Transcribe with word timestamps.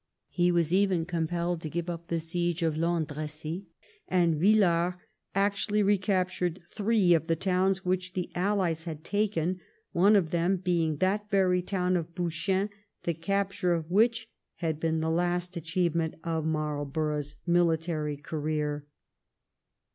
He 0.31 0.51
was 0.51 0.73
even 0.73 1.05
compelled 1.05 1.61
to 1.61 1.69
give 1.69 1.87
up 1.87 2.07
the 2.07 2.17
siege 2.19 2.63
of 2.63 2.73
Landrecies, 2.73 3.65
and 4.07 4.33
Villars 4.33 4.95
actually 5.35 5.83
recaptured 5.83 6.59
three 6.73 7.13
of 7.13 7.27
the 7.27 7.35
towns 7.35 7.85
which 7.85 8.13
the 8.13 8.31
Allies 8.33 8.85
had 8.85 9.03
taken, 9.03 9.59
one 9.91 10.15
of 10.15 10.31
them 10.31 10.57
being 10.57 10.95
that 10.97 11.29
very 11.29 11.61
town 11.61 11.95
of 11.95 12.15
Bouchain 12.15 12.71
the 13.03 13.13
capture 13.13 13.75
of 13.75 13.91
which 13.91 14.27
had 14.55 14.79
been 14.79 15.01
the 15.01 15.11
last 15.11 15.55
achievement 15.55 16.15
of 16.23 16.47
Marl 16.47 16.83
borough's 16.85 17.35
military 17.45 18.17
career. 18.17 18.87